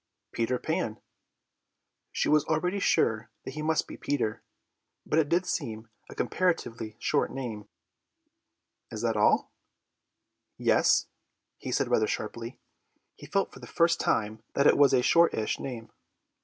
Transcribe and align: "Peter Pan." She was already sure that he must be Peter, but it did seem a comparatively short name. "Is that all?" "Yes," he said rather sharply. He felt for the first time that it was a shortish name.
"Peter 0.31 0.57
Pan." 0.57 0.99
She 2.11 2.27
was 2.27 2.43
already 2.45 2.79
sure 2.79 3.29
that 3.45 3.53
he 3.53 3.61
must 3.61 3.87
be 3.87 3.97
Peter, 3.97 4.41
but 5.05 5.19
it 5.19 5.29
did 5.29 5.45
seem 5.45 5.89
a 6.09 6.15
comparatively 6.15 6.95
short 6.97 7.31
name. 7.31 7.69
"Is 8.91 9.03
that 9.03 9.15
all?" 9.15 9.51
"Yes," 10.57 11.05
he 11.59 11.71
said 11.71 11.87
rather 11.87 12.07
sharply. 12.07 12.57
He 13.15 13.27
felt 13.27 13.53
for 13.53 13.59
the 13.59 13.67
first 13.67 13.99
time 13.99 14.41
that 14.55 14.65
it 14.65 14.75
was 14.75 14.91
a 14.91 15.03
shortish 15.03 15.59
name. 15.59 15.91